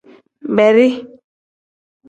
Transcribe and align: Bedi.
Bedi. 0.57 0.87